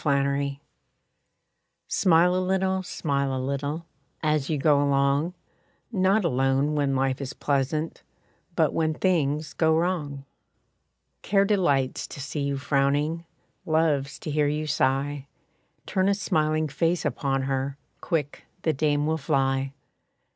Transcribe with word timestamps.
=Smiles= 0.01 0.55
Smile 1.87 2.35
a 2.35 2.39
little, 2.41 2.81
smile 2.81 3.35
a 3.35 3.37
little, 3.37 3.85
As 4.23 4.49
you 4.49 4.57
go 4.57 4.81
along, 4.81 5.35
Not 5.91 6.25
alone 6.25 6.73
when 6.73 6.95
life 6.95 7.21
is 7.21 7.33
pleasant, 7.33 8.01
But 8.55 8.73
when 8.73 8.95
things 8.95 9.53
go 9.53 9.77
wrong. 9.77 10.25
Care 11.21 11.45
delights 11.45 12.07
to 12.07 12.19
see 12.19 12.41
you 12.41 12.57
frowning, 12.57 13.25
Loves 13.63 14.17
to 14.21 14.31
hear 14.31 14.47
you 14.47 14.65
sigh; 14.65 15.27
Turn 15.85 16.09
a 16.09 16.15
smiling 16.15 16.67
face 16.67 17.05
upon 17.05 17.43
her, 17.43 17.77
Quick 18.01 18.45
the 18.63 18.73
dame 18.73 19.05
will 19.05 19.19
fly. 19.19 19.71